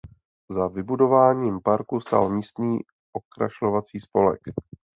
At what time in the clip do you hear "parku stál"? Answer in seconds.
1.63-2.29